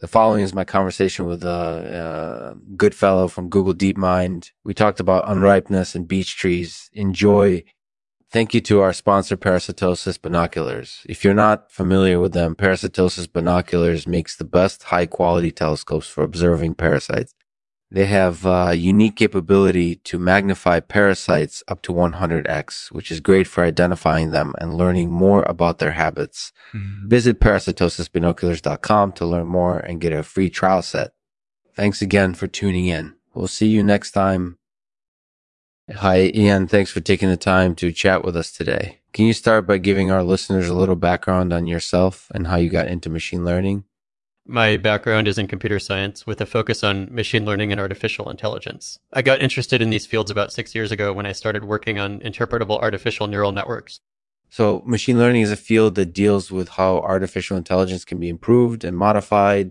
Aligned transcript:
The 0.00 0.08
following 0.08 0.42
is 0.42 0.54
my 0.54 0.64
conversation 0.64 1.26
with 1.26 1.44
a, 1.44 2.54
a 2.56 2.74
Goodfellow 2.74 3.28
from 3.28 3.50
Google 3.50 3.74
DeepMind. 3.74 4.50
We 4.64 4.72
talked 4.72 4.98
about 4.98 5.26
unripeness 5.26 5.94
and 5.94 6.08
beech 6.08 6.36
trees. 6.36 6.88
Enjoy. 6.94 7.64
Thank 8.30 8.54
you 8.54 8.62
to 8.62 8.80
our 8.80 8.94
sponsor, 8.94 9.36
Parasitosis 9.36 10.20
Binoculars. 10.20 11.04
If 11.06 11.22
you're 11.22 11.34
not 11.34 11.70
familiar 11.70 12.18
with 12.18 12.32
them, 12.32 12.54
Parasitosis 12.54 13.30
Binoculars 13.30 14.06
makes 14.06 14.36
the 14.36 14.44
best 14.44 14.84
high 14.84 15.04
quality 15.04 15.50
telescopes 15.50 16.06
for 16.06 16.24
observing 16.24 16.76
parasites. 16.76 17.34
They 17.92 18.06
have 18.06 18.46
uh, 18.46 18.70
unique 18.70 19.16
capability 19.16 19.96
to 19.96 20.18
magnify 20.18 20.78
parasites 20.80 21.64
up 21.66 21.82
to 21.82 21.92
100x, 21.92 22.92
which 22.92 23.10
is 23.10 23.18
great 23.18 23.48
for 23.48 23.64
identifying 23.64 24.30
them 24.30 24.54
and 24.58 24.74
learning 24.74 25.10
more 25.10 25.42
about 25.42 25.78
their 25.78 25.92
habits. 25.92 26.52
Mm-hmm. 26.72 27.08
Visit 27.08 27.40
parasitosisbinoculars.com 27.40 29.12
to 29.12 29.26
learn 29.26 29.46
more 29.46 29.78
and 29.78 30.00
get 30.00 30.12
a 30.12 30.22
free 30.22 30.48
trial 30.48 30.82
set. 30.82 31.14
Thanks 31.74 32.00
again 32.00 32.34
for 32.34 32.46
tuning 32.46 32.86
in. 32.86 33.14
We'll 33.34 33.48
see 33.48 33.66
you 33.66 33.82
next 33.82 34.12
time. 34.12 34.58
Hi, 35.92 36.30
Ian. 36.32 36.68
Thanks 36.68 36.92
for 36.92 37.00
taking 37.00 37.28
the 37.28 37.36
time 37.36 37.74
to 37.76 37.90
chat 37.90 38.24
with 38.24 38.36
us 38.36 38.52
today. 38.52 39.00
Can 39.12 39.24
you 39.24 39.32
start 39.32 39.66
by 39.66 39.78
giving 39.78 40.12
our 40.12 40.22
listeners 40.22 40.68
a 40.68 40.74
little 40.74 40.94
background 40.94 41.52
on 41.52 41.66
yourself 41.66 42.30
and 42.32 42.46
how 42.46 42.56
you 42.56 42.70
got 42.70 42.86
into 42.86 43.10
machine 43.10 43.44
learning? 43.44 43.84
My 44.50 44.76
background 44.78 45.28
is 45.28 45.38
in 45.38 45.46
computer 45.46 45.78
science 45.78 46.26
with 46.26 46.40
a 46.40 46.44
focus 46.44 46.82
on 46.82 47.06
machine 47.14 47.44
learning 47.44 47.70
and 47.70 47.80
artificial 47.80 48.28
intelligence. 48.28 48.98
I 49.12 49.22
got 49.22 49.40
interested 49.40 49.80
in 49.80 49.90
these 49.90 50.06
fields 50.06 50.28
about 50.28 50.52
six 50.52 50.74
years 50.74 50.90
ago 50.90 51.12
when 51.12 51.24
I 51.24 51.30
started 51.30 51.62
working 51.62 52.00
on 52.00 52.18
interpretable 52.18 52.82
artificial 52.82 53.28
neural 53.28 53.52
networks. 53.52 54.00
So, 54.48 54.82
machine 54.84 55.18
learning 55.18 55.42
is 55.42 55.52
a 55.52 55.56
field 55.56 55.94
that 55.94 56.12
deals 56.12 56.50
with 56.50 56.70
how 56.70 56.98
artificial 56.98 57.56
intelligence 57.56 58.04
can 58.04 58.18
be 58.18 58.28
improved 58.28 58.82
and 58.82 58.96
modified. 58.96 59.70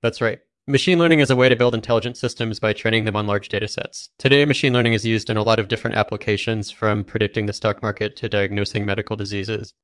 That's 0.00 0.20
right. 0.20 0.38
Machine 0.68 1.00
learning 1.00 1.18
is 1.18 1.30
a 1.30 1.36
way 1.36 1.48
to 1.48 1.56
build 1.56 1.74
intelligent 1.74 2.16
systems 2.16 2.60
by 2.60 2.72
training 2.72 3.06
them 3.06 3.16
on 3.16 3.26
large 3.26 3.48
data 3.48 3.66
sets. 3.66 4.10
Today, 4.20 4.44
machine 4.44 4.72
learning 4.72 4.92
is 4.92 5.04
used 5.04 5.28
in 5.28 5.36
a 5.36 5.42
lot 5.42 5.58
of 5.58 5.66
different 5.66 5.96
applications 5.96 6.70
from 6.70 7.02
predicting 7.02 7.46
the 7.46 7.52
stock 7.52 7.82
market 7.82 8.14
to 8.18 8.28
diagnosing 8.28 8.86
medical 8.86 9.16
diseases 9.16 9.74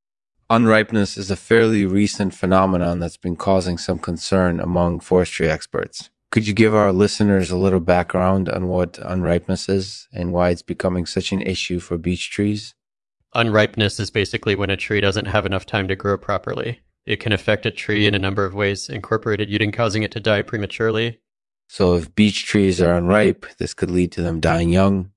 unripeness 0.51 1.17
is 1.17 1.31
a 1.31 1.37
fairly 1.37 1.87
recent 1.87 2.35
phenomenon 2.35 2.99
that's 2.99 3.17
been 3.17 3.37
causing 3.37 3.79
some 3.79 3.99
concern 3.99 4.59
among 4.59 4.99
forestry 5.01 5.49
experts. 5.49 6.11
Could 6.33 6.47
you 6.47 6.53
give 6.53 6.75
our 6.75 6.93
listeners 6.93 7.51
a 7.51 7.57
little 7.57 7.81
background 7.81 8.49
on 8.49 8.67
what 8.67 8.95
unripeness 8.95 9.69
is 9.69 10.09
and 10.13 10.33
why 10.33 10.51
it's 10.51 10.63
becoming 10.63 11.07
such 11.07 11.33
an 11.33 11.41
issue 11.43 11.79
for 11.79 11.97
beech 11.97 12.31
trees? 12.31 12.75
Unripeness 13.35 14.01
is 14.01 14.11
basically 14.11 14.57
when 14.57 14.71
a 14.71 14.77
tree 14.77 15.01
doesn't 15.01 15.27
have 15.27 15.47
enough 15.47 15.67
time 15.67 15.87
to 15.87 15.97
grow 15.97 16.19
properly. 16.19 16.81
It 17.07 17.21
can 17.21 17.33
affect 17.33 17.65
a 17.65 17.71
tree 17.71 18.07
in 18.07 18.15
a 18.15 18.19
number 18.19 18.45
of 18.45 18.55
ways, 18.55 18.89
incorporated 18.89 19.49
even 19.51 19.73
causing 19.73 20.03
it 20.03 20.11
to 20.13 20.21
die 20.21 20.43
prematurely. 20.43 21.21
So 21.69 21.95
if 21.95 22.15
beech 22.15 22.45
trees 22.45 22.81
are 22.81 22.95
unripe, 22.95 23.47
this 23.59 23.75
could 23.75 23.91
lead 23.91 24.11
to 24.13 24.23
them 24.23 24.41
dying 24.41 24.71
young. 24.71 25.13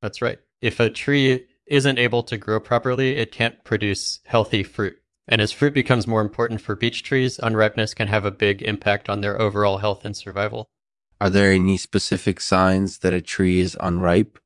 That's 0.00 0.22
right. 0.22 0.38
If 0.62 0.80
a 0.80 0.88
tree 0.88 1.46
isn't 1.70 1.98
able 1.98 2.22
to 2.24 2.36
grow 2.36 2.60
properly, 2.60 3.16
it 3.16 3.32
can't 3.32 3.64
produce 3.64 4.20
healthy 4.26 4.62
fruit. 4.62 4.96
And 5.26 5.40
as 5.40 5.52
fruit 5.52 5.72
becomes 5.72 6.06
more 6.06 6.20
important 6.20 6.60
for 6.60 6.74
beech 6.74 7.04
trees, 7.04 7.38
unripeness 7.38 7.94
can 7.94 8.08
have 8.08 8.24
a 8.24 8.32
big 8.32 8.62
impact 8.62 9.08
on 9.08 9.20
their 9.20 9.40
overall 9.40 9.78
health 9.78 10.04
and 10.04 10.16
survival. 10.16 10.68
Are 11.20 11.30
there 11.30 11.52
any 11.52 11.76
specific 11.76 12.40
signs 12.40 12.98
that 12.98 13.14
a 13.14 13.20
tree 13.20 13.60
is 13.60 13.76
unripe? 13.80 14.38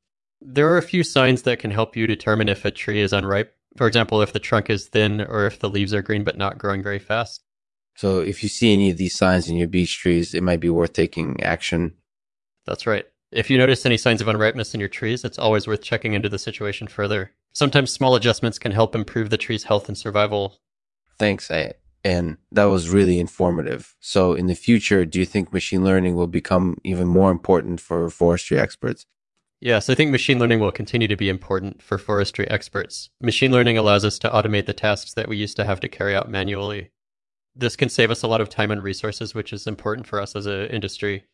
There 0.43 0.69
are 0.69 0.77
a 0.77 0.83
few 0.83 1.03
signs 1.03 1.43
that 1.43 1.59
can 1.59 1.71
help 1.71 1.97
you 1.97 2.07
determine 2.07 2.51
if 2.51 2.65
a 2.65 2.71
tree 2.71 3.01
is 3.01 3.15
unripe. 3.15 3.57
For 3.77 3.87
example, 3.87 4.21
if 4.21 4.33
the 4.33 4.39
trunk 4.39 4.69
is 4.69 4.89
thin 4.89 5.23
or 5.23 5.47
if 5.47 5.59
the 5.59 5.71
leaves 5.71 5.95
are 5.95 6.03
green 6.03 6.23
but 6.23 6.37
not 6.37 6.59
growing 6.59 6.83
very 6.83 6.99
fast. 6.99 7.43
So 7.97 8.21
if 8.21 8.43
you 8.43 8.49
see 8.49 8.73
any 8.73 8.91
of 8.91 8.99
these 8.99 9.17
signs 9.17 9.49
in 9.49 9.57
your 9.57 9.69
beech 9.69 9.99
trees, 9.99 10.35
it 10.35 10.43
might 10.43 10.61
be 10.61 10.69
worth 10.69 10.93
taking 10.93 11.43
action. 11.43 11.95
That's 12.67 12.87
right. 12.87 13.07
If 13.35 13.51
you 13.51 13.59
notice 13.59 13.85
any 13.85 13.97
signs 13.97 14.21
of 14.21 14.29
unripeness 14.29 14.75
in 14.75 14.81
your 14.81 14.89
trees, 14.89 15.25
it's 15.25 15.41
always 15.41 15.67
worth 15.67 15.83
checking 15.83 16.13
into 16.13 16.29
the 16.29 16.39
situation 16.39 16.87
further. 16.87 17.33
Sometimes 17.53 17.91
small 17.91 18.15
adjustments 18.15 18.61
can 18.61 18.71
help 18.71 18.95
improve 18.95 19.29
the 19.29 19.37
tree's 19.37 19.65
health 19.65 19.89
and 19.89 19.99
survival. 19.99 20.61
Thanks, 21.19 21.51
and 22.05 22.37
that 22.53 22.65
was 22.65 22.91
really 22.91 23.19
informative. 23.19 23.97
So, 23.99 24.35
in 24.35 24.47
the 24.47 24.55
future, 24.55 25.05
do 25.05 25.19
you 25.19 25.25
think 25.27 25.53
machine 25.53 25.83
learning 25.83 26.15
will 26.15 26.29
become 26.29 26.79
even 26.85 27.09
more 27.09 27.33
important 27.33 27.81
for 27.81 28.09
forestry 28.09 28.57
experts? 28.57 29.05
Yes, 29.61 29.91
I 29.91 29.97
think 29.97 30.13
machine 30.13 30.39
learning 30.39 30.61
will 30.61 30.71
continue 30.71 31.09
to 31.09 31.17
be 31.17 31.29
important 31.29 31.83
for 31.83 31.99
forestry 31.99 32.49
experts. 32.49 33.11
Machine 33.21 33.51
learning 33.51 33.77
allows 33.77 34.05
us 34.05 34.17
to 34.21 34.31
automate 34.31 34.67
the 34.67 34.73
tasks 34.73 35.13
that 35.15 35.29
we 35.29 35.37
used 35.37 35.57
to 35.57 35.65
have 35.65 35.81
to 35.81 35.89
carry 35.89 36.15
out 36.15 36.31
manually. 36.31 36.93
This 37.57 37.75
can 37.75 37.89
save 37.89 38.13
us 38.13 38.23
a 38.23 38.29
lot 38.29 38.41
of 38.41 38.49
time 38.49 38.71
and 38.71 38.83
resources, 38.83 39.35
which 39.35 39.53
is 39.53 39.67
important 39.67 40.07
for 40.07 40.21
us 40.21 40.37
as 40.37 40.47
an 40.47 40.67
industry. 40.67 41.25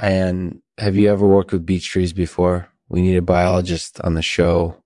And 0.00 0.60
have 0.78 0.96
you 0.96 1.10
ever 1.10 1.26
worked 1.26 1.52
with 1.52 1.66
beech 1.66 1.88
trees 1.88 2.12
before? 2.12 2.68
We 2.88 3.02
need 3.02 3.16
a 3.16 3.22
biologist 3.22 4.00
on 4.02 4.14
the 4.14 4.22
show. 4.22 4.82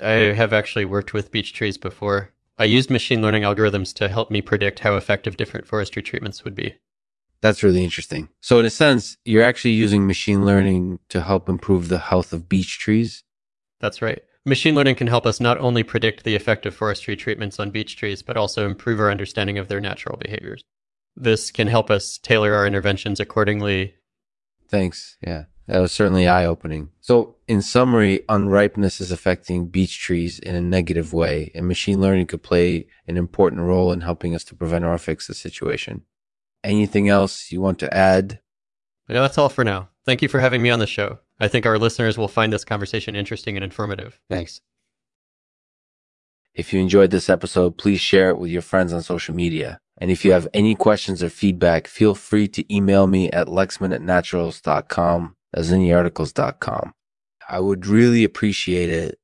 I 0.00 0.32
have 0.34 0.52
actually 0.52 0.84
worked 0.84 1.12
with 1.12 1.30
beech 1.30 1.52
trees 1.52 1.78
before. 1.78 2.32
I 2.58 2.64
used 2.64 2.90
machine 2.90 3.20
learning 3.20 3.42
algorithms 3.42 3.92
to 3.94 4.08
help 4.08 4.30
me 4.30 4.40
predict 4.40 4.80
how 4.80 4.96
effective 4.96 5.36
different 5.36 5.66
forestry 5.66 6.02
treatments 6.02 6.44
would 6.44 6.54
be. 6.54 6.76
That's 7.42 7.62
really 7.62 7.84
interesting. 7.84 8.30
So, 8.40 8.58
in 8.58 8.64
a 8.64 8.70
sense, 8.70 9.18
you're 9.24 9.42
actually 9.42 9.72
using 9.72 10.06
machine 10.06 10.46
learning 10.46 11.00
to 11.10 11.20
help 11.20 11.48
improve 11.48 11.88
the 11.88 11.98
health 11.98 12.32
of 12.32 12.48
beech 12.48 12.78
trees? 12.78 13.24
That's 13.80 14.00
right. 14.00 14.22
Machine 14.46 14.74
learning 14.74 14.94
can 14.94 15.06
help 15.06 15.26
us 15.26 15.40
not 15.40 15.58
only 15.58 15.82
predict 15.82 16.24
the 16.24 16.34
effect 16.34 16.64
of 16.64 16.74
forestry 16.74 17.16
treatments 17.16 17.60
on 17.60 17.70
beech 17.70 17.96
trees, 17.96 18.22
but 18.22 18.36
also 18.36 18.64
improve 18.64 19.00
our 19.00 19.10
understanding 19.10 19.58
of 19.58 19.68
their 19.68 19.80
natural 19.80 20.16
behaviors. 20.16 20.64
This 21.14 21.50
can 21.50 21.66
help 21.66 21.90
us 21.90 22.16
tailor 22.18 22.54
our 22.54 22.66
interventions 22.66 23.20
accordingly 23.20 23.94
Thanks. 24.68 25.16
Yeah. 25.26 25.44
That 25.66 25.80
was 25.80 25.90
certainly 25.90 26.28
eye 26.28 26.46
opening. 26.46 26.90
So, 27.00 27.36
in 27.48 27.60
summary, 27.60 28.20
unripeness 28.28 29.00
is 29.00 29.10
affecting 29.10 29.66
beech 29.66 29.98
trees 29.98 30.38
in 30.38 30.54
a 30.54 30.60
negative 30.60 31.12
way, 31.12 31.50
and 31.54 31.66
machine 31.66 32.00
learning 32.00 32.26
could 32.26 32.42
play 32.42 32.86
an 33.08 33.16
important 33.16 33.62
role 33.62 33.90
in 33.90 34.02
helping 34.02 34.34
us 34.34 34.44
to 34.44 34.54
prevent 34.54 34.84
or 34.84 34.96
fix 34.98 35.26
the 35.26 35.34
situation. 35.34 36.02
Anything 36.62 37.08
else 37.08 37.50
you 37.50 37.60
want 37.60 37.80
to 37.80 37.92
add? 37.92 38.40
Yeah, 39.08 39.20
that's 39.20 39.38
all 39.38 39.48
for 39.48 39.64
now. 39.64 39.88
Thank 40.04 40.22
you 40.22 40.28
for 40.28 40.38
having 40.38 40.62
me 40.62 40.70
on 40.70 40.78
the 40.78 40.86
show. 40.86 41.18
I 41.40 41.48
think 41.48 41.66
our 41.66 41.78
listeners 41.78 42.16
will 42.16 42.28
find 42.28 42.52
this 42.52 42.64
conversation 42.64 43.16
interesting 43.16 43.56
and 43.56 43.64
informative. 43.64 44.20
Thanks. 44.30 44.60
If 46.54 46.72
you 46.72 46.80
enjoyed 46.80 47.10
this 47.10 47.28
episode, 47.28 47.76
please 47.76 48.00
share 48.00 48.30
it 48.30 48.38
with 48.38 48.50
your 48.50 48.62
friends 48.62 48.92
on 48.92 49.02
social 49.02 49.34
media. 49.34 49.80
And 49.98 50.10
if 50.10 50.24
you 50.24 50.32
have 50.32 50.48
any 50.52 50.74
questions 50.74 51.22
or 51.22 51.30
feedback, 51.30 51.86
feel 51.86 52.14
free 52.14 52.48
to 52.48 52.74
email 52.74 53.06
me 53.06 53.30
at 53.30 53.46
lexman 53.46 53.94
at 53.94 54.02
naturals.com, 54.02 55.36
as 55.54 55.72
in 55.72 55.80
the 55.80 55.92
articles.com. 55.92 56.92
I 57.48 57.60
would 57.60 57.86
really 57.86 58.24
appreciate 58.24 58.90
it. 58.90 59.18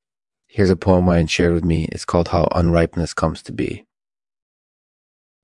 Here's 0.47 0.71
a 0.71 0.77
poem 0.77 1.09
Ryan 1.09 1.27
shared 1.27 1.53
with 1.53 1.65
me. 1.65 1.89
It's 1.93 2.05
called 2.05 2.29
How 2.29 2.45
Unripeness 2.53 3.15
Comes 3.15 3.43
to 3.43 3.53
Be. 3.53 3.85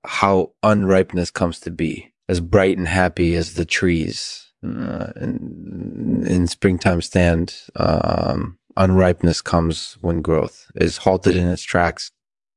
How 0.05 0.53
unripeness 0.63 1.33
comes 1.33 1.61
to 1.61 1.71
be, 1.71 2.13
as 2.29 2.41
bright 2.41 2.79
and 2.79 2.89
happy 2.89 3.35
as 3.35 3.55
the 3.55 3.65
trees 3.65 4.53
uh, 4.65 5.13
in, 5.17 6.25
in, 6.27 6.47
springtime 6.47 7.03
stand. 7.03 7.55
Um, 7.77 8.59
unripeness 8.77 9.43
comes 9.43 9.99
when 10.01 10.23
growth 10.23 10.71
is 10.77 10.99
halted 10.99 11.37
in 11.37 11.49
its 11.49 11.63
tracks. 11.63 12.11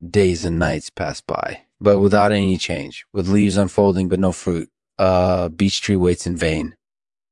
Days 0.08 0.44
and 0.44 0.58
nights 0.58 0.88
pass 0.88 1.20
by 1.20 1.62
but 1.82 1.98
without 1.98 2.32
any 2.32 2.56
change, 2.56 3.04
with 3.12 3.28
leaves 3.28 3.56
unfolding 3.56 4.08
but 4.08 4.20
no 4.20 4.32
fruit. 4.32 4.68
Uh, 4.98 5.48
beech 5.48 5.80
tree 5.80 5.96
waits 5.96 6.26
in 6.26 6.36
vain. 6.36 6.74